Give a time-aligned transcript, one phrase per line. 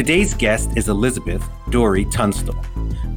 [0.00, 2.56] Today's guest is Elizabeth Dori Tunstall.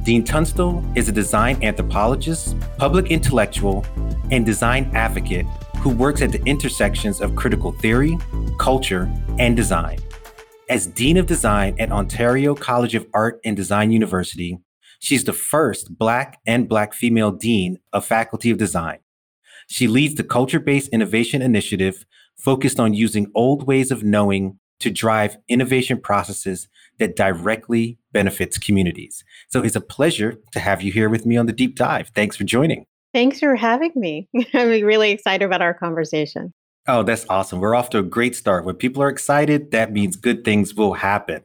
[0.02, 3.86] Dean Tunstall is a design anthropologist, public intellectual,
[4.30, 5.46] and design advocate
[5.78, 8.18] who works at the intersections of critical theory,
[8.58, 9.98] culture, and design.
[10.68, 14.58] As Dean of Design at Ontario College of Art and Design University,
[14.98, 18.98] she's the first Black and Black female Dean of Faculty of Design.
[19.68, 22.04] She leads the Culture Based Innovation Initiative
[22.36, 29.24] focused on using old ways of knowing to drive innovation processes that directly benefits communities.
[29.48, 32.10] So it's a pleasure to have you here with me on the deep dive.
[32.14, 32.86] Thanks for joining.
[33.12, 34.28] Thanks for having me.
[34.54, 36.52] I'm really excited about our conversation.
[36.86, 37.60] Oh, that's awesome.
[37.60, 38.64] We're off to a great start.
[38.64, 41.42] When people are excited, that means good things will happen.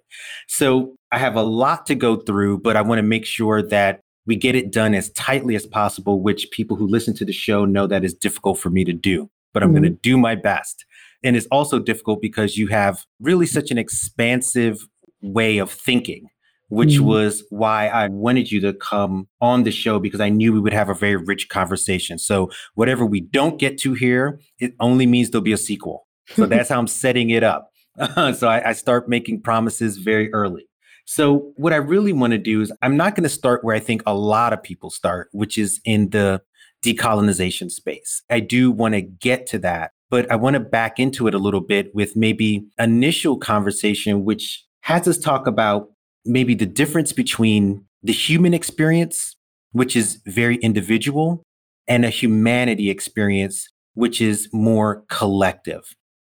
[0.47, 4.02] So I have a lot to go through, but I want to make sure that
[4.25, 7.65] we get it done as tightly as possible, which people who listen to the show
[7.65, 9.83] know that is difficult for me to do, but I'm mm-hmm.
[9.83, 10.85] going to do my best.
[11.23, 14.87] And it's also difficult because you have really such an expansive
[15.21, 16.27] way of thinking,
[16.69, 17.05] which mm-hmm.
[17.05, 20.73] was why I wanted you to come on the show because I knew we would
[20.73, 22.17] have a very rich conversation.
[22.17, 26.07] So, whatever we don't get to here, it only means there'll be a sequel.
[26.29, 27.71] So, that's how I'm setting it up.
[28.15, 30.67] so, I, I start making promises very early.
[31.05, 33.79] So, what I really want to do is, I'm not going to start where I
[33.79, 36.41] think a lot of people start, which is in the
[36.83, 38.21] decolonization space.
[38.29, 41.39] I do want to get to that, but I want to back into it a
[41.39, 45.91] little bit with maybe initial conversation, which has us talk about
[46.25, 49.35] maybe the difference between the human experience,
[49.71, 51.43] which is very individual,
[51.87, 55.83] and a humanity experience, which is more collective.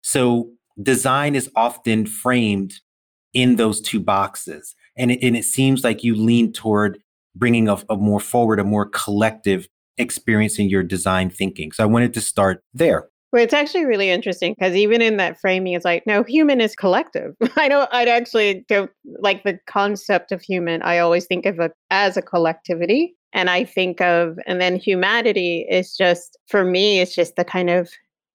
[0.01, 0.49] So
[0.81, 2.73] design is often framed
[3.33, 4.75] in those two boxes.
[4.97, 6.99] And it, and it seems like you lean toward
[7.33, 11.71] bringing a, a more forward, a more collective experience in your design thinking.
[11.71, 13.07] So I wanted to start there.
[13.31, 16.75] Well, it's actually really interesting because even in that framing, it's like, no, human is
[16.75, 17.33] collective.
[17.55, 20.81] I don't, I'd actually don't like the concept of human.
[20.81, 23.15] I always think of it as a collectivity.
[23.33, 27.69] And I think of, and then humanity is just, for me, it's just the kind
[27.69, 27.89] of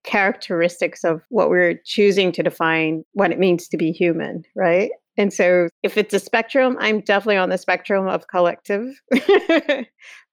[0.04, 4.90] characteristics of what we're choosing to define what it means to be human, right?
[5.18, 9.00] And so if it's a spectrum, I'm definitely on the spectrum of collective.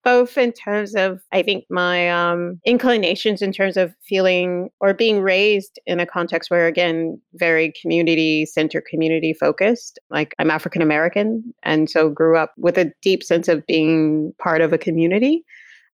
[0.04, 5.22] both in terms of i think my um, inclinations in terms of feeling or being
[5.22, 10.00] raised in a context where again very community center community focused.
[10.10, 14.62] Like i'm african american and so grew up with a deep sense of being part
[14.62, 15.44] of a community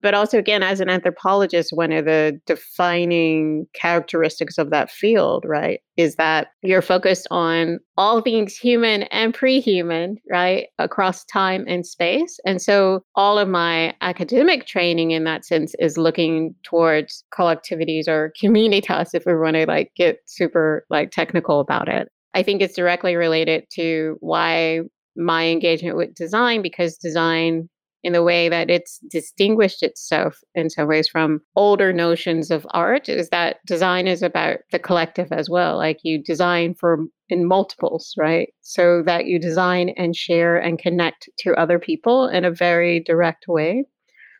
[0.02, 5.80] but also again as an anthropologist one of the defining characteristics of that field right
[5.96, 12.38] is that you're focused on all things human and pre-human right across time and space.
[12.44, 18.32] And so all of my academic training in that sense is looking towards collectivities or
[18.42, 22.08] communitas if we want to like get super like technical about it.
[22.34, 24.80] I think it's directly related to why
[25.16, 27.70] my engagement with design because design
[28.06, 33.08] in the way that it's distinguished itself in some ways from older notions of art
[33.08, 35.76] is that design is about the collective as well.
[35.76, 38.50] Like you design for in multiples, right?
[38.60, 43.46] So that you design and share and connect to other people in a very direct
[43.48, 43.84] way.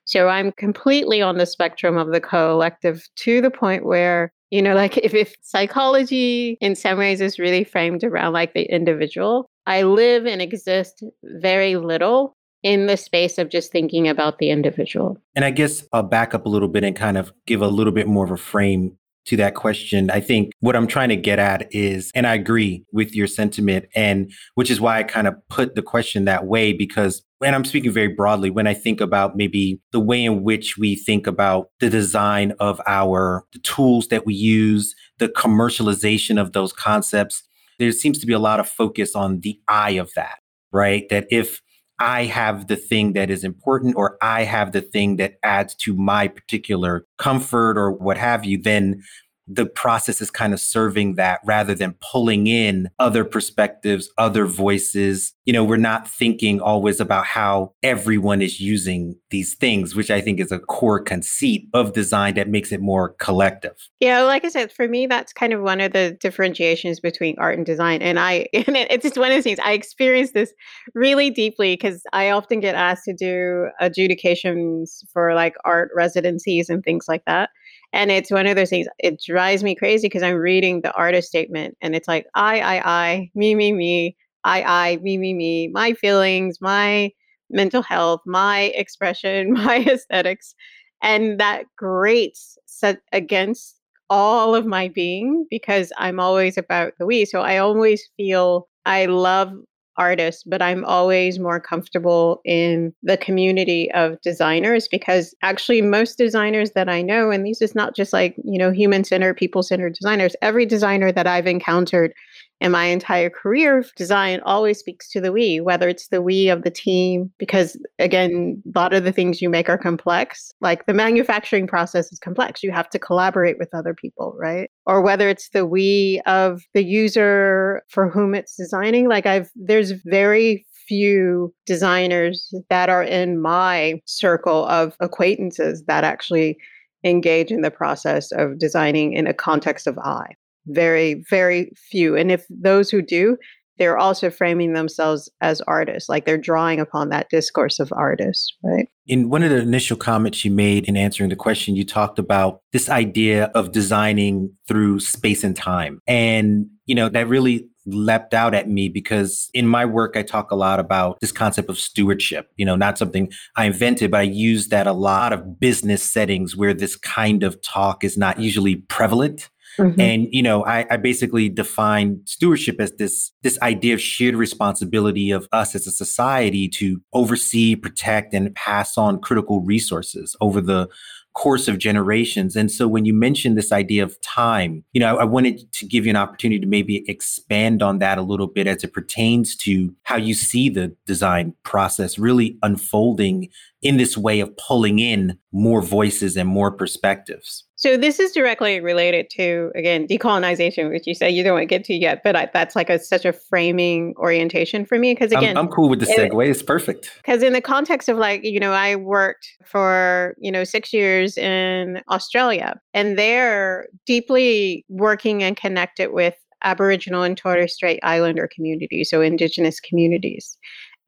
[0.05, 4.77] So I'm completely on the spectrum of the collective to the point where you know
[4.77, 9.83] like if, if psychology in some ways is really framed around like the individual i
[9.83, 12.36] live and exist very little
[12.67, 15.17] in the space of just thinking about the individual.
[15.37, 17.93] And I guess I'll back up a little bit and kind of give a little
[17.93, 20.11] bit more of a frame to that question.
[20.11, 23.87] I think what I'm trying to get at is, and I agree with your sentiment,
[23.95, 27.65] and which is why I kind of put the question that way, because, and I'm
[27.65, 31.69] speaking very broadly, when I think about maybe the way in which we think about
[31.79, 37.45] the design of our the tools that we use, the commercialization of those concepts,
[37.79, 40.41] there seems to be a lot of focus on the eye of that,
[40.73, 41.09] right?
[41.11, 41.61] That if
[41.99, 45.95] I have the thing that is important or I have the thing that adds to
[45.95, 49.03] my particular comfort or what have you, then
[49.47, 55.35] the process is kind of serving that rather than pulling in other perspectives, other voices.
[55.45, 60.21] You know, we're not thinking always about how everyone is using these things, which I
[60.21, 63.77] think is a core conceit of design that makes it more collective.
[64.01, 67.57] Yeah, like I said, for me, that's kind of one of the differentiations between art
[67.57, 68.03] and design.
[68.03, 70.53] And I, and it's just one of those things I experience this
[70.95, 76.83] really deeply because I often get asked to do adjudications for like art residencies and
[76.83, 77.51] things like that.
[77.93, 81.29] And it's one of those things, it drives me crazy because I'm reading the artist
[81.29, 85.69] statement and it's like, I, I, I, me, me, me, I, I, me, me, me,
[85.69, 87.11] my feelings, my
[87.51, 90.55] mental health, my expression, my aesthetics.
[91.03, 93.77] And that grates set against
[94.09, 97.25] all of my being because I'm always about the we.
[97.25, 99.53] So I always feel I love
[99.99, 106.73] artists, but I'm always more comfortable in the community of designers because actually most designers
[106.73, 109.95] that I know, and these is not just like, you know, human centered, people centered
[109.95, 112.13] designers, every designer that I've encountered
[112.61, 116.49] in my entire career of design always speaks to the we, whether it's the we
[116.49, 120.53] of the team, because again, a lot of the things you make are complex.
[120.61, 122.63] Like the manufacturing process is complex.
[122.63, 124.71] You have to collaborate with other people, right?
[124.87, 129.09] Or whether it's the we of the user for whom it's designing.
[129.09, 136.57] Like I've, there's very few designers that are in my circle of acquaintances that actually
[137.05, 140.35] engage in the process of designing in a context of I
[140.67, 142.17] very, very few.
[142.17, 143.37] And if those who do,
[143.79, 148.89] they're also framing themselves as artists, like they're drawing upon that discourse of artists, right?
[149.07, 152.63] In one of the initial comments you made in answering the question, you talked about
[152.73, 156.01] this idea of designing through space and time.
[156.07, 160.51] And, you know, that really leapt out at me because in my work, I talk
[160.51, 164.23] a lot about this concept of stewardship, you know, not something I invented, but I
[164.23, 168.77] use that a lot of business settings where this kind of talk is not usually
[168.77, 169.51] prevalent.
[169.79, 170.01] Mm-hmm.
[170.01, 175.31] And you know, I, I basically define stewardship as this this idea of shared responsibility
[175.31, 180.89] of us as a society to oversee, protect, and pass on critical resources over the
[181.37, 182.57] course of generations.
[182.57, 185.87] And so when you mentioned this idea of time, you know, I, I, wanted to
[185.87, 189.55] give you an opportunity to maybe expand on that a little bit as it pertains
[189.57, 193.51] to how you see the design process really unfolding
[193.83, 197.66] in this way of pulling in more voices and more perspectives.
[197.77, 201.67] So this is directly related to again decolonization, which you say you don't want to
[201.67, 205.31] get to yet, but I, that's like a such a framing orientation for me because
[205.31, 206.47] again, I'm, I'm, cool with the segue.
[206.47, 207.11] It, it's perfect.
[207.19, 211.37] Because in the context of like you know, I worked for you know six years
[211.37, 219.11] in Australia, and they're deeply working and connected with Aboriginal and Torres Strait Islander communities,
[219.11, 220.57] so Indigenous communities.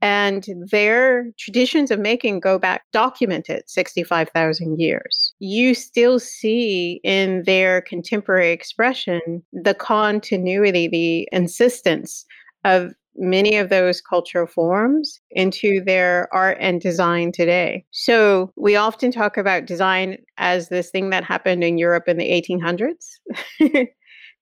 [0.00, 5.34] And their traditions of making go back documented 65,000 years.
[5.40, 12.24] You still see in their contemporary expression the continuity, the insistence
[12.64, 17.84] of many of those cultural forms into their art and design today.
[17.90, 22.30] So we often talk about design as this thing that happened in Europe in the
[22.30, 23.88] 1800s.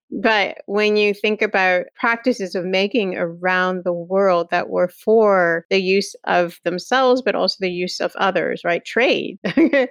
[0.09, 5.79] But when you think about practices of making around the world that were for the
[5.81, 8.83] use of themselves, but also the use of others, right?
[8.85, 9.37] Trade.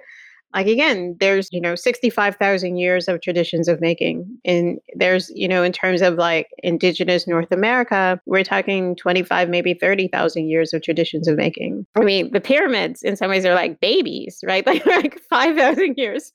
[0.57, 5.61] like again there's you know 65,000 years of traditions of making and there's you know
[5.61, 11.27] in terms of like indigenous north america we're talking 25 maybe 30,000 years of traditions
[11.27, 11.85] of making.
[11.95, 14.65] I mean the pyramids in some ways are like babies right?
[14.67, 16.31] Like like 5,000 years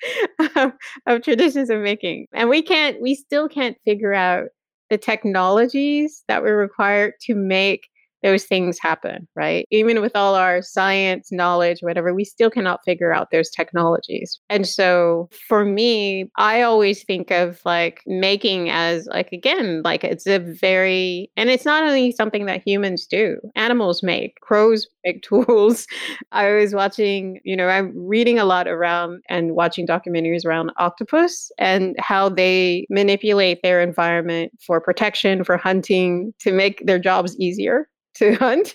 [0.56, 0.72] of,
[1.06, 2.28] of traditions of making.
[2.32, 4.48] And we can't we still can't figure out
[4.88, 7.88] the technologies that were required to make
[8.22, 9.66] those things happen, right?
[9.70, 14.38] Even with all our science, knowledge, whatever, we still cannot figure out those technologies.
[14.48, 20.26] And so for me, I always think of like making as like, again, like it's
[20.26, 25.86] a very, and it's not only something that humans do, animals make, crows make tools.
[26.30, 31.50] I was watching, you know, I'm reading a lot around and watching documentaries around octopus
[31.58, 37.88] and how they manipulate their environment for protection, for hunting, to make their jobs easier
[38.16, 38.72] to hunt.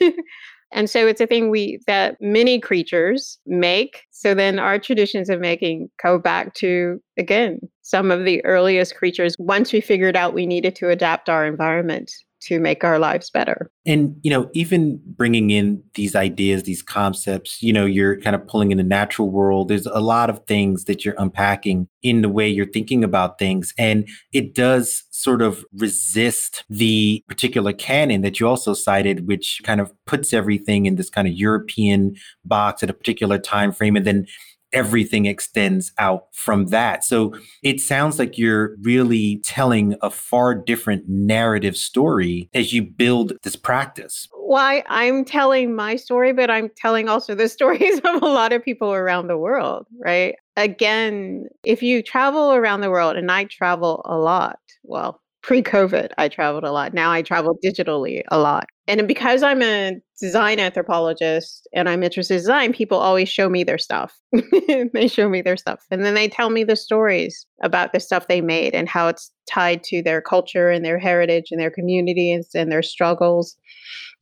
[0.71, 4.03] and so it's a thing we that many creatures make.
[4.11, 9.35] So then our traditions of making go back to again some of the earliest creatures
[9.39, 12.11] once we figured out we needed to adapt our environment
[12.47, 13.69] to make our lives better.
[13.85, 18.47] And, you know, even bringing in these ideas, these concepts, you know, you're kind of
[18.47, 19.67] pulling in the natural world.
[19.67, 23.73] There's a lot of things that you're unpacking in the way you're thinking about things.
[23.77, 29.81] And it does sort of resist the particular canon that you also cited, which kind
[29.81, 34.05] of puts everything in this kind of European box at a particular time frame and
[34.05, 34.25] then
[34.73, 37.03] everything extends out from that.
[37.03, 37.33] So
[37.63, 43.55] it sounds like you're really telling a far different narrative story as you build this
[43.55, 44.27] practice.
[44.33, 48.63] Why I'm telling my story, but I'm telling also the stories of a lot of
[48.63, 50.35] people around the world, right?
[50.55, 56.11] Again, if you travel around the world, and I travel a lot, well, pre COVID,
[56.17, 56.93] I traveled a lot.
[56.93, 58.67] Now I travel digitally a lot.
[58.87, 63.63] And because I'm a design anthropologist and I'm interested in design, people always show me
[63.63, 64.17] their stuff.
[64.93, 65.85] they show me their stuff.
[65.91, 69.29] And then they tell me the stories about the stuff they made and how it's
[69.49, 73.57] tied to their culture and their heritage and their communities and their struggles.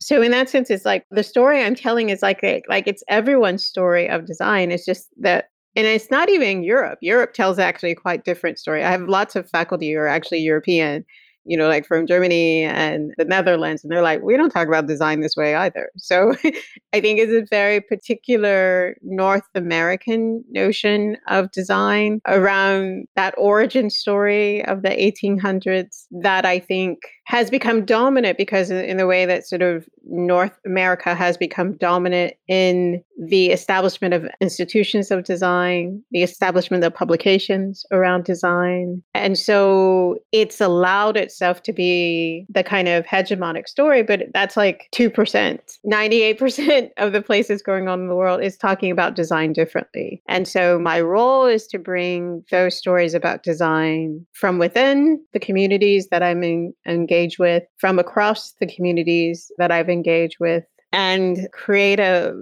[0.00, 3.04] So in that sense, it's like the story I'm telling is like a, like it's
[3.08, 4.72] everyone's story of design.
[4.72, 5.46] It's just that
[5.76, 6.98] and it's not even Europe.
[7.02, 8.82] Europe tells actually a quite different story.
[8.82, 11.04] I have lots of faculty who are actually European,
[11.46, 14.86] you know, like from Germany and the Netherlands, and they're like, we don't talk about
[14.86, 15.90] design this way either.
[15.96, 16.34] So
[16.92, 24.64] I think it's a very particular North American notion of design around that origin story
[24.66, 29.62] of the 1800s that I think has become dominant because in the way that sort
[29.62, 36.84] of North America has become dominant in the establishment of institutions of design, the establishment
[36.84, 39.02] of publications around design.
[39.14, 44.88] And so it's allowed itself to be the kind of hegemonic story, but that's like
[44.94, 45.58] 2%.
[45.86, 50.22] 98% of the places going on in the world is talking about design differently.
[50.28, 56.08] And so my role is to bring those stories about design from within the communities
[56.10, 62.00] that I'm in, engaged with from across the communities that I've engaged with and create
[62.00, 62.34] a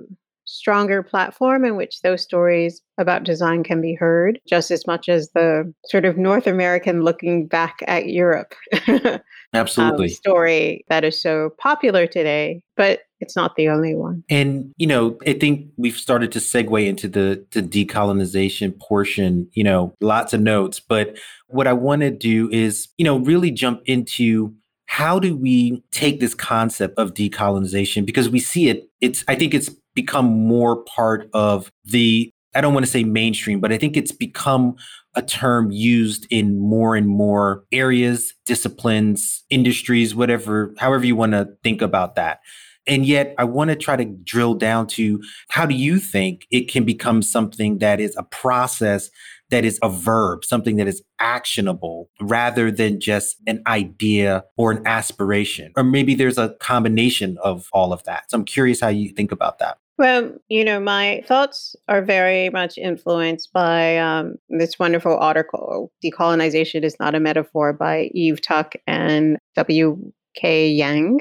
[0.46, 5.30] stronger platform in which those stories about design can be heard just as much as
[5.34, 8.54] the sort of North American looking back at Europe
[9.54, 10.06] absolutely.
[10.06, 14.22] um, story that is so popular today but it's not the only one.
[14.28, 19.64] And you know i think we've started to segue into the the decolonization portion you
[19.64, 21.16] know lots of notes but
[21.48, 24.54] what i want to do is you know really jump into
[24.86, 29.54] how do we take this concept of decolonization because we see it it's i think
[29.54, 33.96] it's become more part of the i don't want to say mainstream but i think
[33.96, 34.74] it's become
[35.16, 41.48] a term used in more and more areas disciplines industries whatever however you want to
[41.62, 42.40] think about that
[42.86, 46.70] and yet, I want to try to drill down to how do you think it
[46.70, 49.10] can become something that is a process
[49.50, 54.86] that is a verb, something that is actionable rather than just an idea or an
[54.86, 55.72] aspiration.
[55.76, 58.30] Or maybe there's a combination of all of that.
[58.30, 59.78] So I'm curious how you think about that.
[59.96, 66.82] Well, you know, my thoughts are very much influenced by um, this wonderful article, Decolonization
[66.82, 70.68] is Not a Metaphor by Eve Tuck and W.K.
[70.68, 71.20] Yang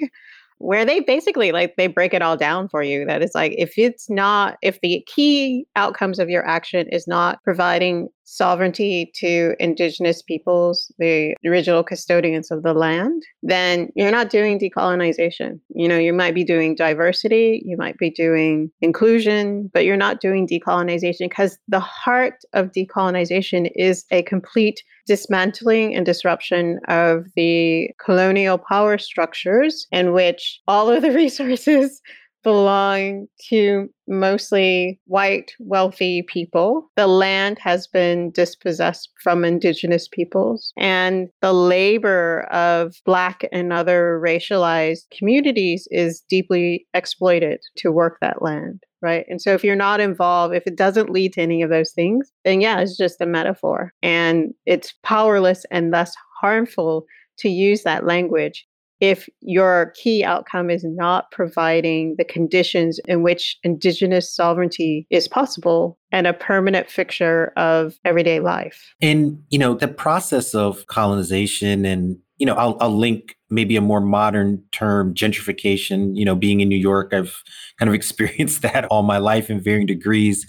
[0.64, 3.74] where they basically like they break it all down for you that it's like if
[3.78, 10.22] it's not if the key outcomes of your action is not providing sovereignty to indigenous
[10.22, 15.60] peoples the original custodians of the land then you're not doing decolonization.
[15.70, 20.22] You know you might be doing diversity you might be doing inclusion but you're not
[20.22, 27.90] doing decolonization because the heart of decolonization is a complete dismantling and disruption of the
[28.04, 32.02] colonial power structures in which all of the resources
[32.44, 36.90] belong to mostly white, wealthy people.
[36.96, 44.22] The land has been dispossessed from indigenous peoples, and the labor of Black and other
[44.24, 49.26] racialized communities is deeply exploited to work that land right?
[49.28, 52.32] And so if you're not involved, if it doesn't lead to any of those things,
[52.46, 57.06] then yeah, it's just a metaphor and it's powerless and thus harmful
[57.40, 58.66] to use that language
[59.04, 66.00] if your key outcome is not providing the conditions in which indigenous sovereignty is possible
[66.14, 68.96] and a permanent fixture of everyday life.
[69.02, 73.82] And, you know, the process of colonization and you know, I'll, I'll link maybe a
[73.82, 76.16] more modern term, gentrification.
[76.16, 77.42] You know, being in New York, I've
[77.78, 80.48] kind of experienced that all my life in varying degrees.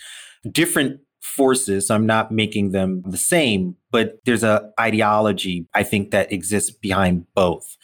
[0.50, 1.90] Different forces.
[1.90, 7.26] I'm not making them the same, but there's a ideology I think that exists behind
[7.34, 7.76] both.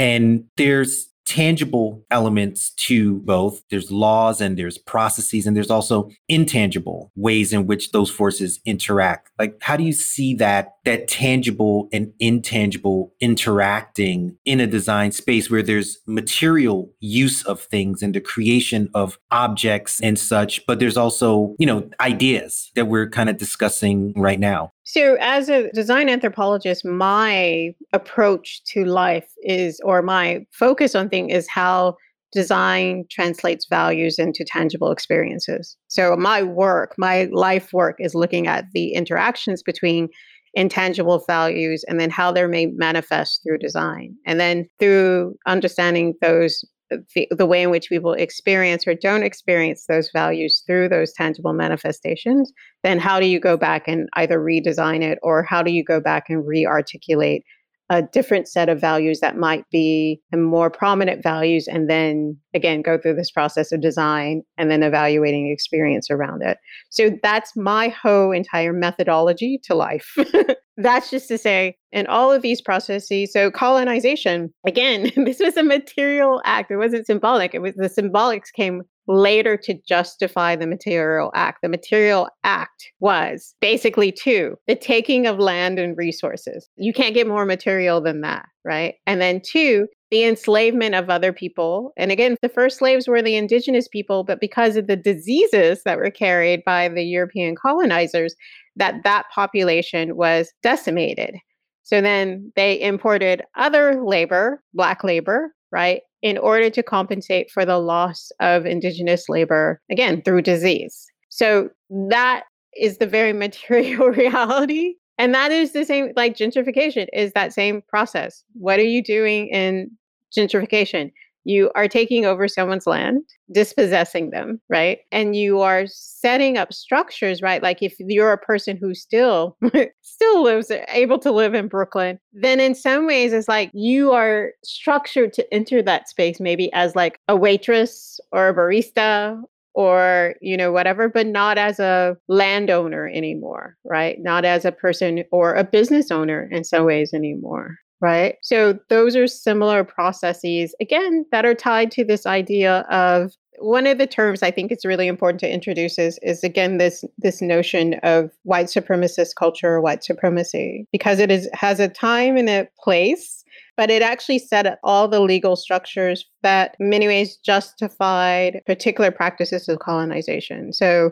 [0.00, 3.62] And there's tangible elements to both.
[3.70, 9.30] There's laws and there's processes, and there's also intangible ways in which those forces interact.
[9.38, 15.50] Like, how do you see that that tangible and intangible interacting in a design space
[15.50, 20.96] where there's material use of things and the creation of objects and such, but there's
[20.96, 24.72] also, you know, ideas that we're kind of discussing right now?
[24.92, 31.32] So, as a design anthropologist, my approach to life is, or my focus on things
[31.32, 31.94] is how
[32.32, 35.76] design translates values into tangible experiences.
[35.86, 40.08] So my work, my life work is looking at the interactions between
[40.54, 44.16] intangible values and then how they're made manifest through design.
[44.26, 50.10] And then through understanding those the, way in which people experience or don't experience those
[50.12, 55.18] values through those tangible manifestations, then how do you go back and either redesign it
[55.22, 57.44] or how do you go back and re articulate
[57.90, 62.96] a different set of values that might be more prominent values and then again go
[62.96, 66.58] through this process of design and then evaluating experience around it.
[66.90, 70.16] So that's my whole entire methodology to life.
[70.76, 75.62] That's just to say in all of these processes so colonization again this was a
[75.62, 76.70] material act.
[76.70, 77.54] It wasn't symbolic.
[77.54, 81.58] It was the symbolics came later to justify the material act.
[81.62, 86.68] The material act was basically two the taking of land and resources.
[86.76, 88.94] You can't get more material than that, right?
[89.06, 91.92] And then two, the enslavement of other people.
[91.96, 95.98] And again, the first slaves were the indigenous people, but because of the diseases that
[95.98, 98.34] were carried by the European colonizers,
[98.76, 101.36] that that population was decimated.
[101.82, 106.02] So then they imported other labor, black labor, right?
[106.22, 111.06] in order to compensate for the loss of indigenous labor, again, through disease.
[111.30, 111.70] So
[112.10, 112.44] that
[112.76, 114.94] is the very material reality.
[115.18, 118.42] And that is the same, like gentrification is that same process.
[118.54, 119.90] What are you doing in
[120.36, 121.12] gentrification?
[121.44, 124.98] You are taking over someone's land, dispossessing them, right?
[125.10, 127.62] And you are setting up structures, right?
[127.62, 129.56] Like if you're a person who still
[130.02, 134.50] still lives able to live in Brooklyn, then in some ways it's like you are
[134.64, 139.40] structured to enter that space maybe as like a waitress or a barista
[139.74, 145.22] or you know whatever but not as a landowner anymore right not as a person
[145.30, 148.36] or a business owner in some ways anymore right?
[148.42, 153.98] So those are similar processes, again, that are tied to this idea of one of
[153.98, 157.94] the terms I think it's really important to introduce is, is again this this notion
[158.02, 162.68] of white supremacist culture or white supremacy because it is has a time and a
[162.82, 163.44] place,
[163.76, 169.10] but it actually set up all the legal structures that in many ways justified particular
[169.10, 170.72] practices of colonization.
[170.72, 171.10] So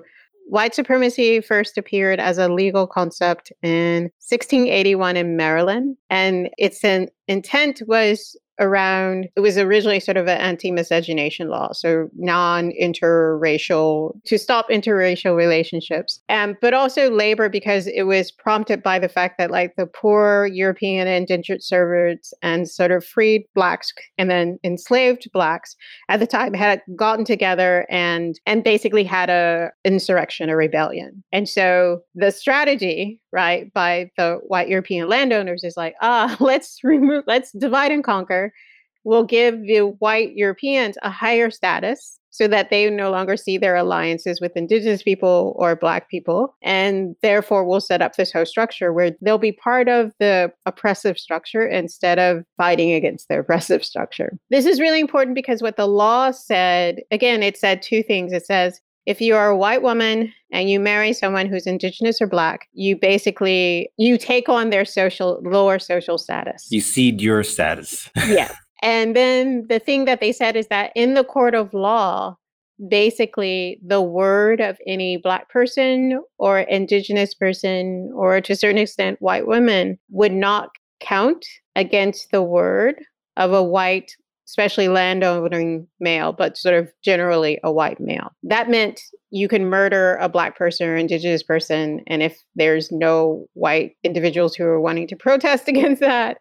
[0.49, 6.83] White supremacy first appeared as a legal concept in 1681 in Maryland, and its
[7.26, 14.69] intent was around it was originally sort of an anti-miscegenation law so non-interracial to stop
[14.69, 16.21] interracial relationships.
[16.29, 20.47] And but also labor because it was prompted by the fact that like the poor
[20.53, 25.77] european indentured servants and sort of freed blacks and then enslaved blacks
[26.09, 31.23] at the time had gotten together and and basically had a insurrection a rebellion.
[31.33, 37.25] And so the strategy right by the white european landowners is like ah let's remove
[37.27, 38.53] let's divide and conquer.
[39.05, 43.75] We'll give the white Europeans a higher status so that they no longer see their
[43.75, 48.93] alliances with indigenous people or black people and therefore we'll set up this whole structure
[48.93, 54.38] where they'll be part of the oppressive structure instead of fighting against the oppressive structure.
[54.51, 58.33] This is really important because what the law said again it said two things.
[58.33, 62.27] It says if you are a white woman and you marry someone who's indigenous or
[62.27, 66.68] black you basically you take on their social lower social status.
[66.71, 68.09] You cede your status.
[68.29, 68.55] Yeah.
[68.83, 72.37] And then the thing that they said is that in the court of law,
[72.88, 79.21] basically the word of any black person or indigenous person or to a certain extent
[79.21, 80.68] white women would not
[81.01, 81.44] count
[81.75, 83.03] against the word
[83.37, 84.12] of a white
[84.48, 88.32] especially landowning male but sort of generally a white male.
[88.42, 93.46] That meant you can murder a black person or indigenous person and if there's no
[93.52, 96.38] white individuals who are wanting to protest against that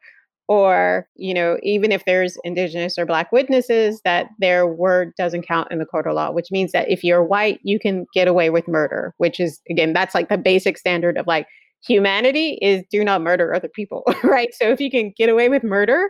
[0.48, 5.70] or you know even if there's indigenous or black witnesses that their word doesn't count
[5.72, 8.50] in the court of law which means that if you're white you can get away
[8.50, 11.48] with murder which is again that's like the basic standard of like
[11.86, 14.54] humanity is do not murder other people right?
[14.54, 16.10] So if you can get away with murder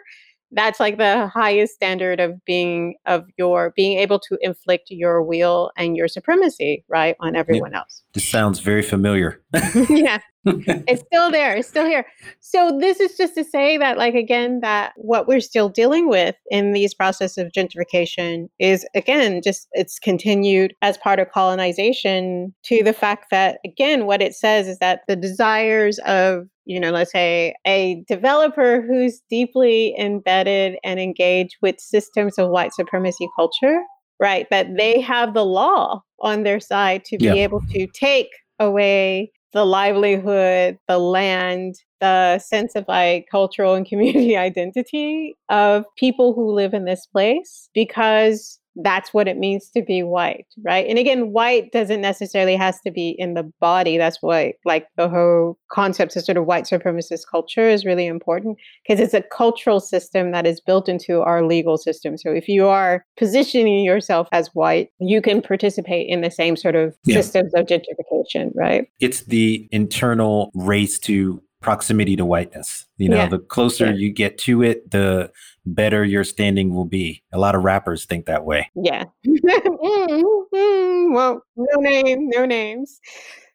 [0.51, 5.71] that's like the highest standard of being of your being able to inflict your will
[5.77, 7.79] and your supremacy right on everyone yeah.
[7.79, 8.03] else.
[8.13, 9.41] This sounds very familiar.
[9.89, 10.19] Yeah.
[10.45, 12.05] It's still there it's still here.
[12.39, 16.35] So this is just to say that like again that what we're still dealing with
[16.49, 22.81] in these processes of gentrification is again just it's continued as part of colonization to
[22.81, 27.11] the fact that again what it says is that the desires of you know, let's
[27.13, 33.79] say a developer who's deeply embedded and engaged with systems of white supremacy culture,
[34.19, 34.47] right?
[34.51, 37.33] That they have the law on their side to be yeah.
[37.35, 38.27] able to take
[38.59, 46.33] away the livelihood, the land, the sense of like cultural and community identity of people
[46.33, 50.85] who live in this place because that's what it means to be white right?
[50.87, 53.97] And again white doesn't necessarily has to be in the body.
[53.97, 58.57] That's why like the whole concept of sort of white supremacist culture is really important
[58.87, 62.17] because it's a cultural system that is built into our legal system.
[62.17, 66.75] So if you are positioning yourself as white you can participate in the same sort
[66.75, 67.15] of yeah.
[67.15, 68.87] systems of gentrification right?
[68.99, 72.85] It's the internal race to proximity to whiteness.
[72.97, 73.27] You know, yeah.
[73.27, 73.93] the closer yeah.
[73.93, 75.31] you get to it, the
[75.65, 77.23] better your standing will be.
[77.31, 78.69] A lot of rappers think that way.
[78.75, 79.05] Yeah.
[79.27, 81.13] mm-hmm.
[81.13, 82.99] Well, no name, no names.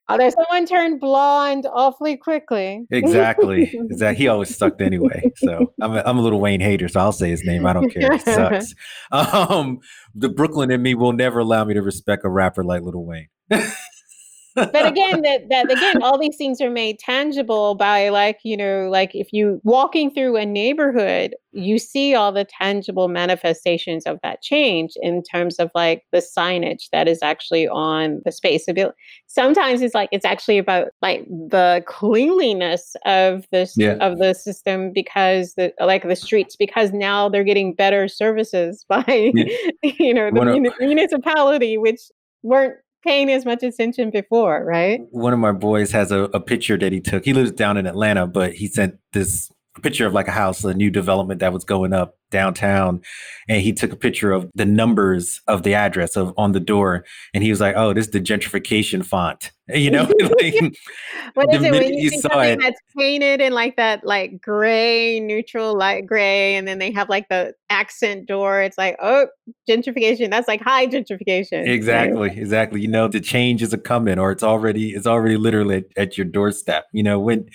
[0.09, 2.85] Although someone turned blonde awfully quickly.
[2.91, 3.63] Exactly.
[3.73, 4.17] exactly.
[4.17, 5.31] He always sucked anyway.
[5.37, 7.65] So I'm a, I'm a little Wayne hater, so I'll say his name.
[7.65, 8.13] I don't care.
[8.13, 8.75] It sucks.
[9.13, 9.81] Um,
[10.15, 13.29] the Brooklyn in me will never allow me to respect a rapper like Little Wayne
[14.55, 18.89] but again that that again all these things are made tangible by like you know
[18.91, 24.41] like if you walking through a neighborhood you see all the tangible manifestations of that
[24.43, 28.67] change in terms of like the signage that is actually on the space
[29.27, 33.97] sometimes it's like it's actually about like the cleanliness of this yeah.
[34.01, 39.31] of the system because the like the streets because now they're getting better services by
[39.35, 39.45] yeah.
[39.83, 42.01] you know the mun- municipality which
[42.43, 45.01] weren't paying as much attention before, right?
[45.11, 47.25] One of my boys has a, a picture that he took.
[47.25, 49.51] He lives down in Atlanta, but he sent this
[49.83, 53.01] picture of like a house, a new development that was going up downtown
[53.49, 57.05] and he took a picture of the numbers of the address of on the door
[57.35, 60.55] and he was like oh this is the gentrification font you know like,
[61.35, 65.21] what is it when you, see something it, that's painted in like that like gray
[65.21, 69.27] neutral light gray and then they have like the accent door it's like oh
[69.69, 72.39] gentrification that's like high gentrification exactly right?
[72.39, 75.85] exactly you know the change is a coming or it's already it's already literally at,
[75.97, 77.49] at your doorstep you know when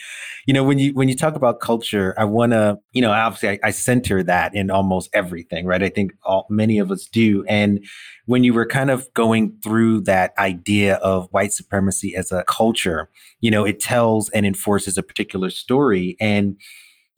[0.45, 3.49] you know when you when you talk about culture i want to you know obviously
[3.49, 5.81] I, I center that in in almost everything, right?
[5.81, 7.45] I think all, many of us do.
[7.47, 7.83] And
[8.25, 13.09] when you were kind of going through that idea of white supremacy as a culture,
[13.39, 16.17] you know, it tells and enforces a particular story.
[16.19, 16.57] And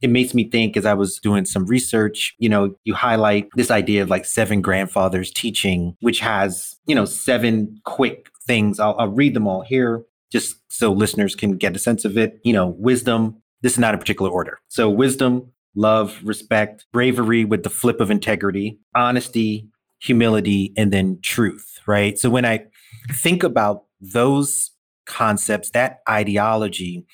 [0.01, 3.71] it makes me think as I was doing some research, you know, you highlight this
[3.71, 8.79] idea of like seven grandfathers teaching, which has, you know, seven quick things.
[8.79, 12.39] I'll, I'll read them all here just so listeners can get a sense of it.
[12.43, 14.59] You know, wisdom, this is not a particular order.
[14.69, 19.65] So, wisdom, love, respect, bravery with the flip of integrity, honesty,
[20.01, 22.17] humility, and then truth, right?
[22.17, 22.65] So when I
[23.13, 24.71] think about those
[25.05, 27.05] concepts, that ideology,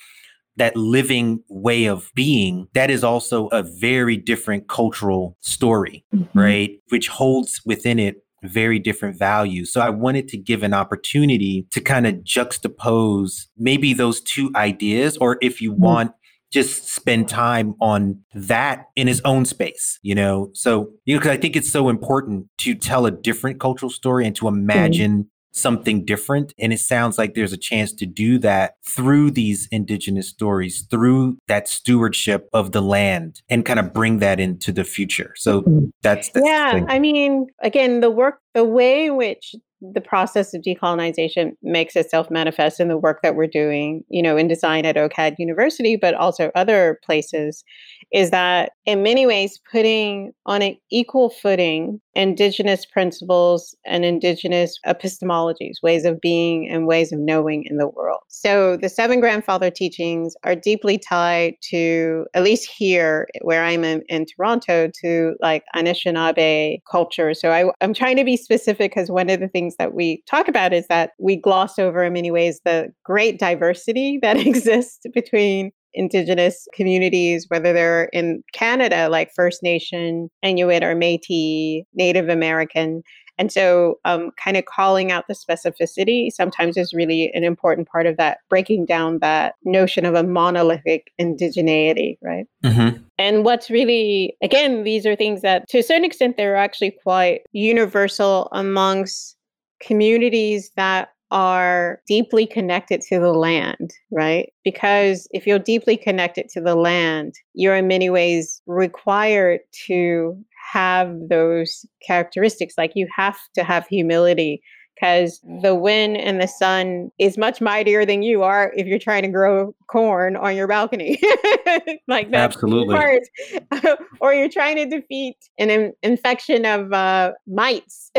[0.57, 6.39] that living way of being, that is also a very different cultural story, mm-hmm.
[6.39, 6.71] right?
[6.89, 9.71] Which holds within it very different values.
[9.71, 15.17] So I wanted to give an opportunity to kind of juxtapose maybe those two ideas,
[15.17, 15.81] or if you mm-hmm.
[15.83, 16.11] want,
[16.55, 20.49] just spend time on that in his own space, you know?
[20.53, 24.25] So, you know, because I think it's so important to tell a different cultural story
[24.25, 24.59] and to mm-hmm.
[24.59, 25.27] imagine mm-hmm.
[25.51, 26.53] something different.
[26.57, 31.37] And it sounds like there's a chance to do that through these indigenous stories, through
[31.49, 35.33] that stewardship of the land and kind of bring that into the future.
[35.35, 35.87] So mm-hmm.
[36.03, 36.85] that's, that's yeah.
[36.87, 42.29] I mean, again, the work, the way in which the process of decolonization makes itself
[42.31, 46.13] manifest in the work that we're doing, you know, in design at OCAD University, but
[46.13, 47.63] also other places,
[48.11, 55.83] is that in many ways putting on an equal footing indigenous principles and indigenous epistemologies,
[55.83, 58.21] ways of being and ways of knowing in the world.
[58.29, 64.01] So the seven grandfather teachings are deeply tied to, at least here where I'm in,
[64.07, 67.33] in Toronto, to like Anishinaabe culture.
[67.33, 70.47] So I, I'm trying to be specific because one of the things that we talk
[70.47, 75.71] about is that we gloss over in many ways the great diversity that exists between
[75.95, 83.01] indigenous communities, whether they're in Canada, like First Nation, Inuit, or Metis, Native American.
[83.37, 88.05] And so, um, kind of calling out the specificity sometimes is really an important part
[88.05, 92.45] of that, breaking down that notion of a monolithic indigeneity, right?
[92.63, 92.97] Mm-hmm.
[93.17, 97.41] And what's really, again, these are things that to a certain extent, they're actually quite
[97.51, 99.34] universal amongst
[99.81, 104.53] communities that are deeply connected to the land, right?
[104.63, 110.37] Because if you're deeply connected to the land, you're in many ways required to
[110.71, 112.75] have those characteristics.
[112.77, 114.61] Like you have to have humility
[114.95, 119.23] because the wind and the sun is much mightier than you are if you're trying
[119.23, 121.19] to grow corn on your balcony.
[122.07, 122.55] like that.
[122.55, 122.95] Absolutely.
[124.21, 128.11] or you're trying to defeat an in- infection of uh, mites.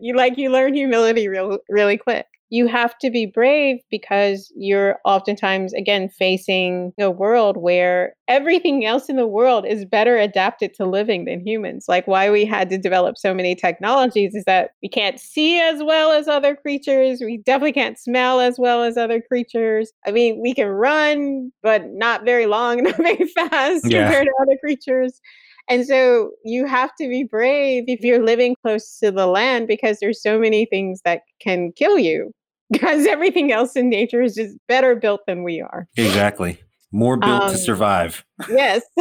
[0.00, 2.26] you like you learn humility real really quick.
[2.50, 9.08] You have to be brave because you're oftentimes again facing a world where everything else
[9.08, 11.86] in the world is better adapted to living than humans.
[11.88, 15.82] Like why we had to develop so many technologies is that we can't see as
[15.82, 17.20] well as other creatures.
[17.20, 19.92] We definitely can't smell as well as other creatures.
[20.06, 24.04] I mean we can run but not very long not very fast yeah.
[24.04, 25.20] compared to other creatures
[25.68, 29.98] and so you have to be brave if you're living close to the land because
[30.00, 32.32] there's so many things that can kill you
[32.72, 35.86] because everything else in nature is just better built than we are.
[35.96, 36.58] Exactly.
[36.92, 38.24] More built um, to survive.
[38.48, 38.82] yes.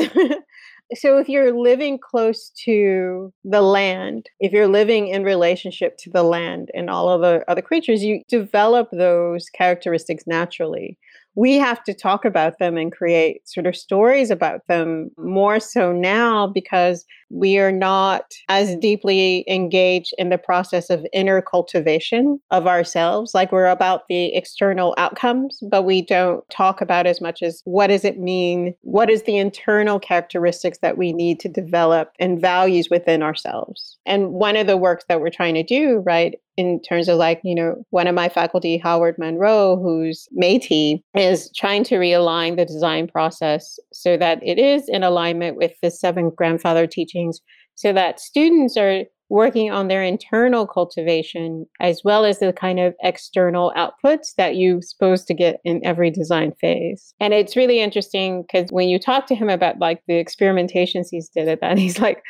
[0.96, 6.24] so if you're living close to the land, if you're living in relationship to the
[6.24, 10.98] land and all of the other creatures, you develop those characteristics naturally
[11.36, 15.92] we have to talk about them and create sort of stories about them more so
[15.92, 22.68] now because we are not as deeply engaged in the process of inner cultivation of
[22.68, 23.34] ourselves.
[23.34, 27.88] Like we're about the external outcomes, but we don't talk about as much as what
[27.88, 28.76] does it mean?
[28.82, 33.98] What is the internal characteristics that we need to develop and values within ourselves?
[34.06, 37.42] And one of the works that we're trying to do, right, in terms of like,
[37.44, 42.66] you know, one of my faculty, Howard Munroe, who's Métis, is trying to realign the
[42.66, 46.86] design process so that it is in alignment with the seven grandfather
[47.24, 47.42] teachings,
[47.76, 52.94] so that students are working on their internal cultivation as well as the kind of
[53.02, 57.16] external outputs that you're supposed to get in every design phase.
[57.20, 61.30] And it's really interesting because when you talk to him about like the experimentations he's
[61.30, 62.22] did at that, he's like,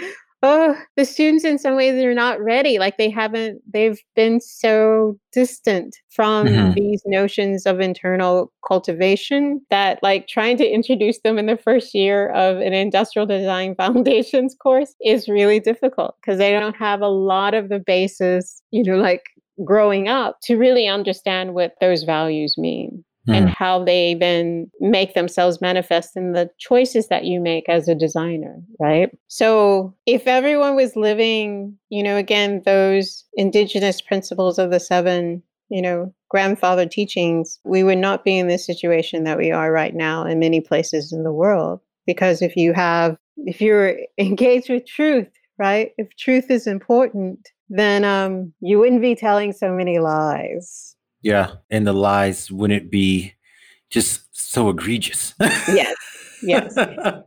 [0.43, 2.77] oh, the students in some ways are not ready.
[2.77, 6.73] Like they haven't, they've been so distant from mm-hmm.
[6.73, 12.29] these notions of internal cultivation that like trying to introduce them in the first year
[12.31, 17.53] of an industrial design foundations course is really difficult because they don't have a lot
[17.53, 19.23] of the basis, you know, like
[19.63, 23.35] growing up to really understand what those values mean mm.
[23.35, 27.95] and how they then make themselves manifest in the choices that you make as a
[27.95, 29.09] designer, right?
[29.27, 35.81] So if everyone was living, you know, again, those indigenous principles of the seven, you
[35.81, 40.25] know, grandfather teachings, we would not be in this situation that we are right now
[40.25, 41.79] in many places in the world.
[42.05, 45.91] Because if you have, if you're engaged with truth, right?
[45.97, 50.92] If truth is important, then um, you wouldn't be telling so many lies.
[51.23, 53.33] Yeah, and the lies wouldn't be
[53.89, 55.33] just so egregious.
[55.39, 55.95] yes.
[56.45, 56.75] Yes.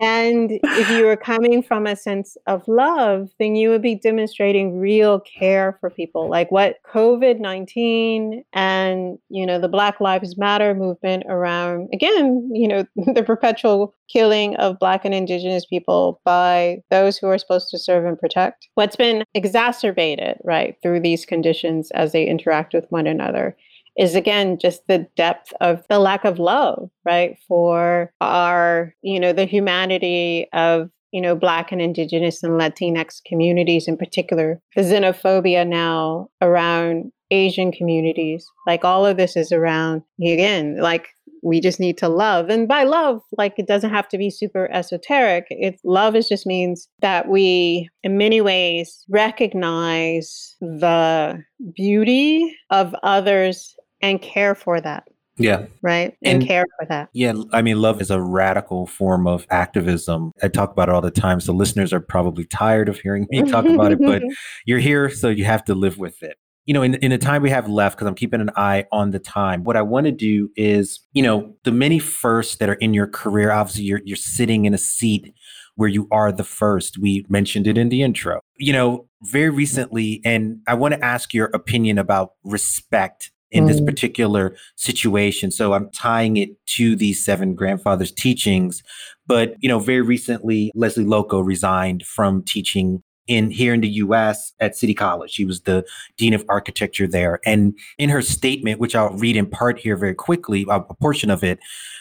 [0.01, 4.79] and if you were coming from a sense of love, then you would be demonstrating
[4.79, 6.29] real care for people.
[6.29, 12.69] Like what COVID 19 and, you know, the Black Lives Matter movement around, again, you
[12.69, 17.79] know, the perpetual killing of Black and Indigenous people by those who are supposed to
[17.79, 18.69] serve and protect.
[18.75, 23.57] What's been exacerbated, right, through these conditions as they interact with one another
[23.99, 27.39] is again just the depth of the lack of love, right?
[27.49, 33.89] For our, you know, the humanity of, you know, Black and Indigenous and Latinx communities
[33.89, 38.47] in particular, the xenophobia now around Asian communities.
[38.67, 41.09] Like all of this is around, again, like
[41.43, 42.49] we just need to love.
[42.51, 45.47] And by love, like it doesn't have to be super esoteric.
[45.51, 51.43] It love is just means that we in many ways recognize the
[51.75, 53.75] beauty of others
[54.07, 55.09] and care for that.
[55.39, 55.67] Yeah.
[55.83, 56.17] Right.
[56.23, 57.11] And, and, care for that.
[57.13, 57.35] Yeah.
[57.53, 60.33] I mean, love is a radical form of activism.
[60.43, 61.41] I talk about it all the time.
[61.41, 64.23] So listeners are probably tired of hearing me talk about it, but
[64.67, 66.39] you're here, so you have to live with it.
[66.65, 69.11] You know, in, in the time we have left, because I'm keeping an eye on
[69.11, 72.75] the time, what I want to do is, you know, the many firsts that are
[72.75, 75.33] in your career, obviously you're, you're sitting in a seat
[75.77, 76.99] where you are the first.
[76.99, 78.41] We mentioned it in the intro.
[78.57, 83.81] You know, very recently, and I want to ask your opinion about respect in this
[83.81, 83.87] mm.
[83.87, 85.51] particular situation.
[85.51, 88.83] So I'm tying it to these seven grandfathers' teachings.
[89.27, 94.53] But, you know, very recently, Lesley Lokko resigned from teaching in here in the US
[94.61, 95.31] at City College.
[95.31, 95.85] She was the
[96.17, 97.41] Dean of Architecture there.
[97.45, 101.43] And in her statement, which I'll read in part here very quickly, a, portion of
[101.43, 101.59] it,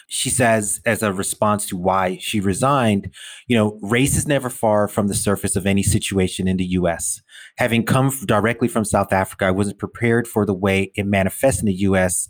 [0.08, 3.12] she says, as a response to why she resigned,
[3.48, 7.20] you know, race is never far from the surface of any situation in the US.
[7.58, 11.66] Having come directly from South Africa, I wasn't prepared for the way it manifests in
[11.66, 12.28] the US.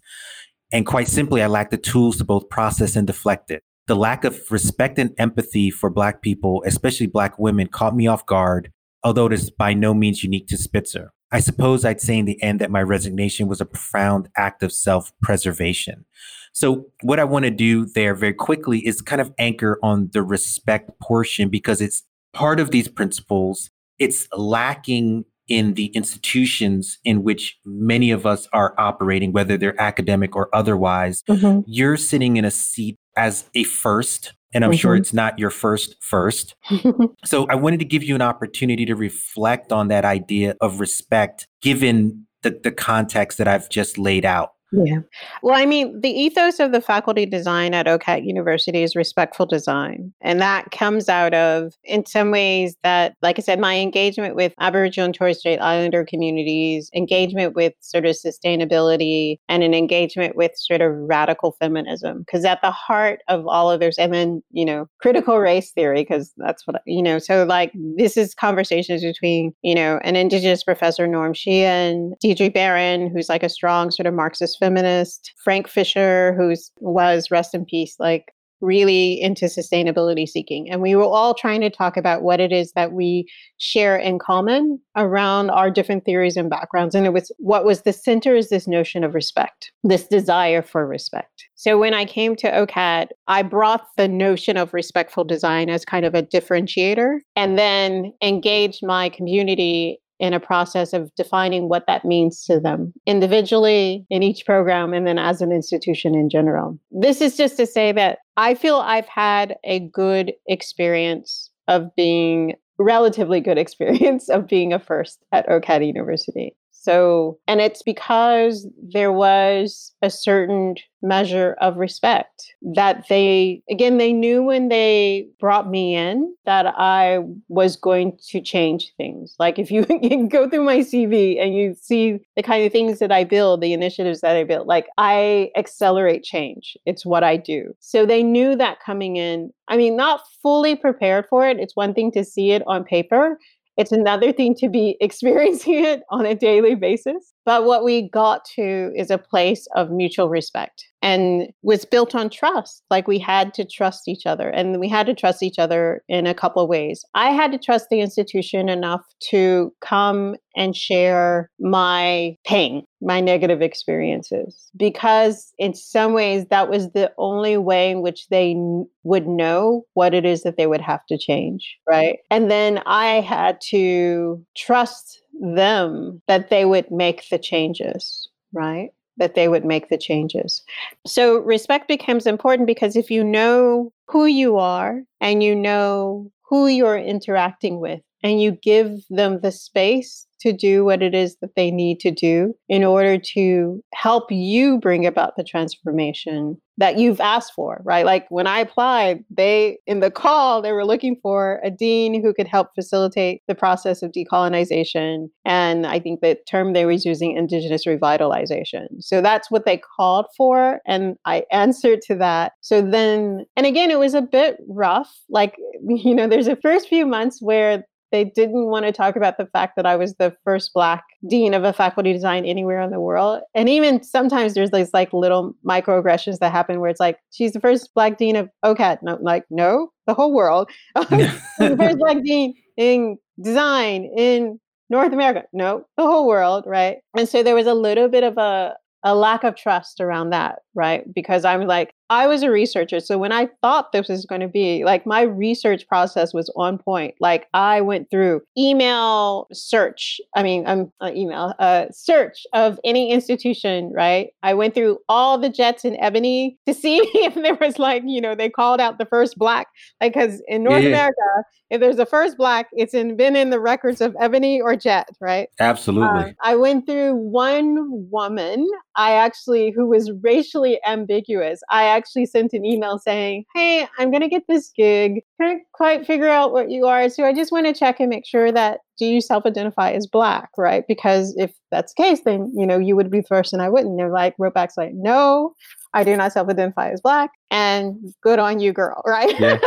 [0.73, 3.63] And quite simply, I lacked the tools to both process and deflect it.
[3.87, 8.27] The lack of respect and empathy for Black people, especially Black women, caught me off
[8.27, 8.73] guard
[9.07, 11.12] although it is by no means unique to Spitzer.
[11.31, 14.73] I suppose I'd say in the end that my resignation was a profound act of
[14.73, 16.05] self preservation.
[16.53, 20.25] So, what I want to do there very quickly is kind of anchor on the
[20.25, 23.71] respect portion because it's part of these principles.
[24.01, 30.35] It's lacking in the institutions in which many of us are operating, whether they're academic
[30.35, 31.61] or otherwise, mm-hmm.
[31.69, 34.33] you're sitting in a seat as a first.
[34.55, 34.79] And I'm mm-hmm.
[34.79, 36.55] sure it's not your first first.
[37.25, 41.47] so I wanted to give you an opportunity to reflect on that idea of respect
[41.61, 44.53] given the, the context that I've just laid out.
[44.85, 44.99] Yeah.
[45.43, 50.12] Well, I mean, the ethos of the faculty design at OCAD University is respectful design.
[50.21, 54.53] And that comes out of, in some ways, that, like I said, my engagement with
[54.61, 60.53] Aboriginal and Torres Strait Islander communities, engagement with sort of sustainability, and an engagement with
[60.57, 62.19] sort of radical feminism.
[62.19, 66.03] Because at the heart of all of this, and then, you know, critical race theory,
[66.03, 70.62] because that's what, you know, so like this is conversations between, you know, an Indigenous
[70.62, 76.35] professor, Norm Sheehan, Deirdre Barron, who's like a strong sort of Marxist feminist, Frank Fisher,
[76.37, 80.69] who was rest in peace, like really into sustainability seeking.
[80.69, 84.19] And we were all trying to talk about what it is that we share in
[84.19, 86.95] common around our different theories and backgrounds.
[86.95, 90.87] And it was what was the center is this notion of respect, this desire for
[90.87, 91.45] respect.
[91.55, 96.05] So when I came to OCAD, I brought the notion of respectful design as kind
[96.05, 102.05] of a differentiator and then engaged my community in a process of defining what that
[102.05, 106.79] means to them individually in each program and then as an institution in general.
[106.91, 112.55] This is just to say that I feel I've had a good experience of being
[112.79, 116.55] relatively good experience of being a first at OCAD University.
[116.87, 124.12] So, and it's because there was a certain measure of respect that they, again, they
[124.12, 129.35] knew when they brought me in that I was going to change things.
[129.40, 129.85] Like if you
[130.31, 133.72] go through my CV and you see the kind of things that I build, the
[133.72, 136.77] initiatives that I build, like I accelerate change.
[136.87, 137.75] It's what I do.
[137.81, 139.51] So they knew that coming in.
[139.66, 141.59] I mean, not fully prepared for it.
[141.59, 143.40] It's one thing to see it on paper
[143.77, 147.33] it's another thing to be experiencing it on a daily basis.
[147.45, 152.29] But what we got to is a place of mutual respect and was built on
[152.29, 152.83] trust.
[152.90, 156.27] Like we had to trust each other and we had to trust each other in
[156.27, 157.05] a couple of ways.
[157.14, 163.62] I had to trust the institution enough to come and share my pain, my negative
[163.62, 169.29] experiences, because in some ways that was the only way in which they n- would
[169.29, 171.77] know what it is that they would have to change.
[171.88, 172.19] Right.
[172.33, 178.90] And then I had to trust them that they would make the changes, right?
[179.19, 180.63] That they would make the changes.
[181.07, 186.67] So respect becomes important because if you know who you are and you know who
[186.67, 191.57] you're interacting with and you give them the space to do what it is that
[191.57, 197.21] they need to do in order to help you bring about the transformation that you've
[197.21, 198.05] asked for, right?
[198.05, 202.35] Like when I applied, they, in the call, they were looking for a dean who
[202.35, 205.29] could help facilitate the process of decolonization.
[205.45, 208.87] And I think the term they were using, Indigenous revitalization.
[209.01, 210.81] So that's what they called for.
[210.87, 212.53] And I answered to that.
[212.61, 215.13] So then, and again, it was a bit rough.
[215.31, 215.57] Like,
[215.89, 219.47] you know, there's a first few months where they didn't want to talk about the
[219.47, 223.01] fact that I was the first Black dean of a faculty design anywhere in the
[223.01, 223.42] world.
[223.55, 227.61] And even sometimes there's these like little microaggressions that happen where it's like, she's the
[227.61, 228.99] first Black dean of OCAD.
[229.03, 230.71] No, like, no, the whole world.
[230.95, 235.45] the first Black dean in design in North America.
[235.53, 236.99] No, the whole world, right?
[237.16, 240.61] And so there was a little bit of a a lack of trust around that,
[240.75, 241.05] right?
[241.14, 243.01] Because I'm like, I was a researcher.
[243.01, 246.79] So when I thought this was going to be like my research process was on
[246.79, 247.14] point.
[247.21, 250.21] Like I went through email search.
[250.35, 254.29] I mean, um, uh, email uh, search of any institution, right?
[254.42, 258.21] I went through all the jets in Ebony to see if there was like, you
[258.21, 259.69] know, they called out the first black,
[260.01, 260.90] like, because in North yeah.
[260.90, 264.77] America, if there's a first black, it's in, been in the records of Ebony or
[264.77, 265.49] Jet, right?
[265.59, 266.31] Absolutely.
[266.31, 271.61] Uh, I went through one woman, I actually, who was racially ambiguous.
[271.69, 275.23] I actually sent an email saying, Hey, I'm going to get this gig.
[275.41, 277.09] Can't quite figure out what you are.
[277.09, 280.07] So I just want to check and make sure that do you self identify as
[280.07, 280.85] black, right?
[280.89, 283.97] Because if that's the case, then, you know, you would be first and I wouldn't.
[283.97, 285.55] They're like, wrote back, like, no,
[285.95, 287.31] I do not self identify as black.
[287.51, 289.39] And good on you, girl, right?
[289.39, 289.59] yeah.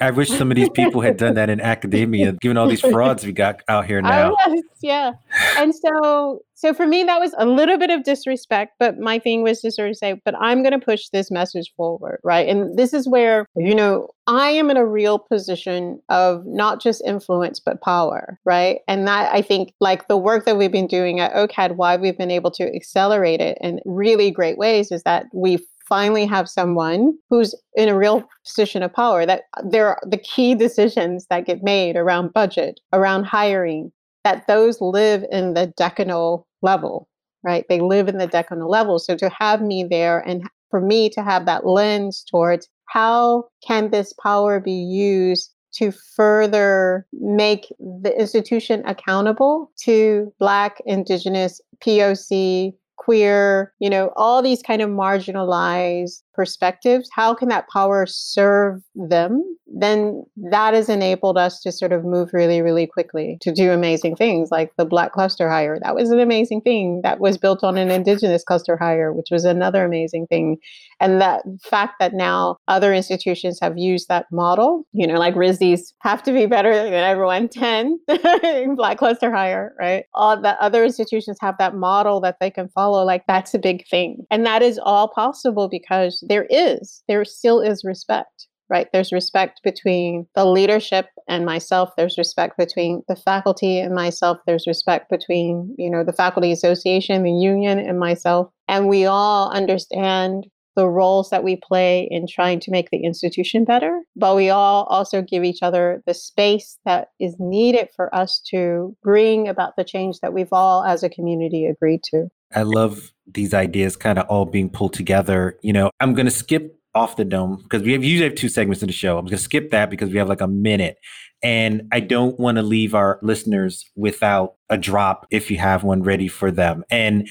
[0.00, 3.24] I wish some of these people had done that in academia, given all these frauds
[3.24, 4.36] we got out here now.
[4.46, 5.12] Yes, yeah.
[5.56, 9.42] And so so for me that was a little bit of disrespect, but my thing
[9.42, 12.46] was to sort of say, but I'm gonna push this message forward, right?
[12.46, 17.02] And this is where, you know, I am in a real position of not just
[17.06, 18.80] influence, but power, right?
[18.88, 22.18] And that I think, like the work that we've been doing at OCAD, why we've
[22.18, 27.14] been able to accelerate it in really great ways is that we finally have someone
[27.30, 31.62] who's in a real position of power that there are the key decisions that get
[31.62, 33.90] made around budget around hiring
[34.24, 37.08] that those live in the decanal level,
[37.42, 37.64] right?
[37.68, 38.98] They live in the decanal level.
[38.98, 43.90] So to have me there and for me to have that lens towards how can
[43.90, 53.72] this power be used to further make the institution accountable to Black, Indigenous, POC, queer,
[53.78, 59.42] you know, all these kind of marginalized perspectives, how can that power serve them?
[59.66, 64.16] Then that has enabled us to sort of move really, really quickly to do amazing
[64.16, 65.78] things like the Black cluster hire.
[65.82, 69.44] That was an amazing thing that was built on an Indigenous cluster hire, which was
[69.44, 70.58] another amazing thing.
[70.98, 75.94] And that fact that now other institutions have used that model, you know, like RISD's
[76.00, 77.98] have to be better than everyone, 10
[78.76, 80.04] Black cluster hire, right?
[80.14, 82.89] All the other institutions have that model that they can follow.
[82.92, 84.26] Like that's a big thing.
[84.30, 88.88] And that is all possible because there is, there still is respect, right?
[88.92, 91.90] There's respect between the leadership and myself.
[91.96, 94.38] There's respect between the faculty and myself.
[94.46, 98.50] There's respect between, you know, the faculty association, the union, and myself.
[98.68, 103.64] And we all understand the roles that we play in trying to make the institution
[103.64, 108.40] better, but we all also give each other the space that is needed for us
[108.50, 112.28] to bring about the change that we've all as a community agreed to.
[112.54, 115.58] I love these ideas kind of all being pulled together.
[115.62, 118.48] You know, I'm going to skip off the dome because we have usually have two
[118.48, 119.16] segments in the show.
[119.16, 120.96] I'm going to skip that because we have like a minute.
[121.42, 126.02] And I don't want to leave our listeners without a drop if you have one
[126.02, 126.84] ready for them.
[126.90, 127.28] And,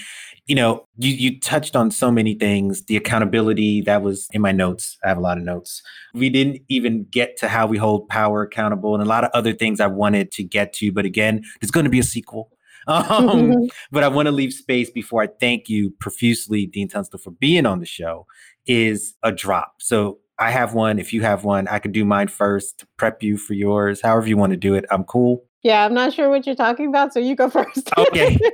[0.47, 2.85] you know, you, you touched on so many things.
[2.85, 4.97] The accountability that was in my notes.
[5.03, 5.83] I have a lot of notes.
[6.15, 9.53] We didn't even get to how we hold power accountable and a lot of other
[9.53, 10.91] things I wanted to get to.
[10.91, 12.49] But again, there's going to be a sequel.
[12.87, 17.31] Um, but I want to leave space before I thank you profusely, Dean Tunstall, for
[17.31, 18.25] being on the show.
[18.65, 19.75] Is a drop.
[19.79, 20.99] So I have one.
[20.99, 24.01] If you have one, I could do mine first to prep you for yours.
[24.01, 25.43] However you want to do it, I'm cool.
[25.63, 27.89] Yeah, I'm not sure what you're talking about, so you go first.
[27.97, 28.37] okay.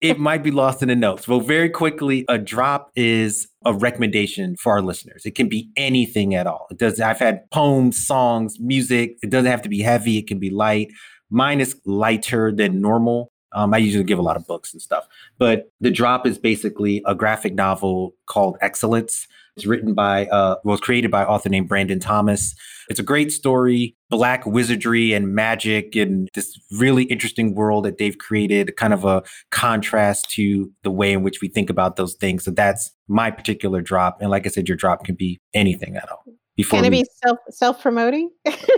[0.00, 1.26] It might be lost in the notes.
[1.26, 5.26] Well, very quickly, a drop is a recommendation for our listeners.
[5.26, 6.68] It can be anything at all.
[6.70, 9.16] It does I've had poems, songs, music.
[9.24, 10.92] It doesn't have to be heavy, it can be light.
[11.30, 13.32] Mine is lighter than normal.
[13.52, 15.06] Um, I usually give a lot of books and stuff,
[15.38, 19.26] but the drop is basically a graphic novel called Excellence.
[19.56, 22.54] It's written by, uh, was created by author named Brandon Thomas.
[22.88, 28.16] It's a great story, black wizardry and magic, and this really interesting world that they've
[28.16, 32.44] created, kind of a contrast to the way in which we think about those things.
[32.44, 34.18] So that's my particular drop.
[34.20, 36.24] And like I said, your drop can be anything at all.
[36.58, 37.02] Before Can it we...
[37.02, 38.30] be self self promoting?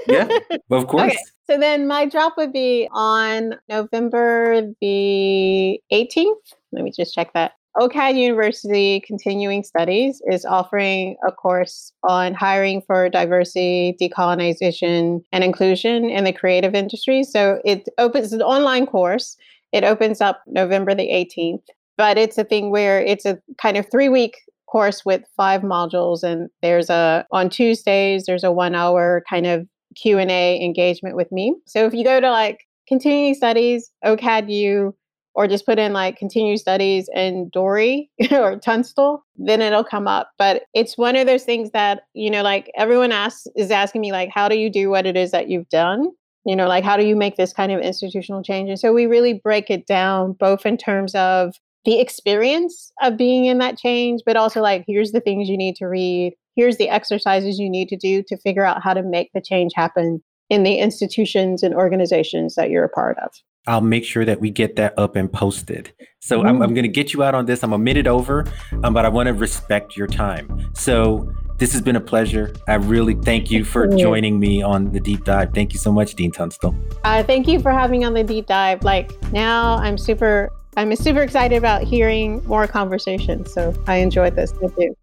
[0.07, 0.29] yeah,
[0.71, 1.13] of course.
[1.13, 1.19] Okay.
[1.47, 6.53] So then my drop would be on November the 18th.
[6.73, 7.53] Let me just check that.
[7.79, 16.11] OCAD University Continuing Studies is offering a course on hiring for diversity, decolonization, and inclusion
[16.11, 17.25] in the creative industry.
[17.25, 19.39] So it opens an online course.
[19.73, 21.63] It opens up November the 18th,
[21.97, 24.37] but it's a thing where it's a kind of three week
[24.71, 29.67] course with five modules and there's a on Tuesdays there's a 1 hour kind of
[29.97, 31.55] Q&A engagement with me.
[31.67, 34.93] So if you go to like continuing studies, OCADU,
[35.35, 40.31] or just put in like continuing studies and Dori or Tunstall, then it'll come up.
[40.39, 44.13] But it's one of those things that, you know, like everyone asks is asking me
[44.13, 46.09] like, how do you do what it is that you've done?
[46.45, 48.71] You know, like how do you make this kind of institutional change?
[48.71, 51.55] And so we really break it down both in terms of
[51.85, 55.77] the experience of being in that change, but also like, here's the things you need
[55.77, 59.31] to read, here's the exercises you need to do to figure out how to make
[59.33, 63.31] the change happen in the institutions and organizations that you're a part of.
[63.67, 65.93] I'll make sure that we get that up and posted.
[66.21, 66.49] So mm.
[66.49, 67.63] I'm, I'm going to get you out on this.
[67.63, 68.47] I'm a minute over,
[68.83, 70.71] um, but I want to respect your time.
[70.75, 72.55] So this has been a pleasure.
[72.67, 75.53] I really thank you for joining me on the deep dive.
[75.53, 76.75] Thank you so much, Dean Tunstall.
[77.05, 78.83] Uh, thank you for having on the deep dive.
[78.83, 83.53] Like now, I'm super, I'm super excited about hearing more conversations.
[83.53, 84.53] So I enjoyed this.
[84.53, 84.97] Thank you.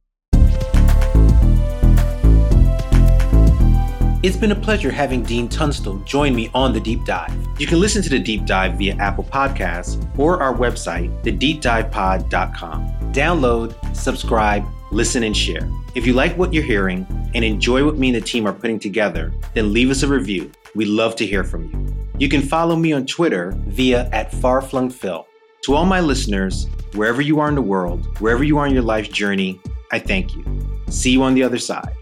[4.24, 7.32] It's been a pleasure having Dean Tunstall join me on The Deep Dive.
[7.60, 13.14] You can listen to The Deep Dive via Apple Podcasts or our website, thedeepdivepod.com.
[13.14, 15.70] Download, subscribe, listen, and share.
[15.98, 18.78] If you like what you're hearing and enjoy what me and the team are putting
[18.78, 20.52] together, then leave us a review.
[20.76, 22.10] We'd love to hear from you.
[22.20, 25.26] You can follow me on Twitter via at farflungphil.
[25.64, 28.84] To all my listeners, wherever you are in the world, wherever you are in your
[28.84, 29.60] life journey,
[29.91, 30.45] I thank you.
[30.88, 31.95] See you on the other side.